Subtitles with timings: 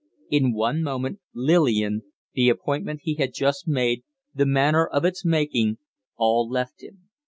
[0.31, 2.01] In one moment, Lillian,
[2.33, 5.77] the appointment he had just made, the manner of its making
[6.17, 7.07] all left him.